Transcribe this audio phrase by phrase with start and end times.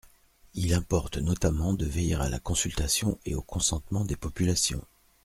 [0.55, 4.83] Il importe notamment de veiller à la consultation et au consentement des populations.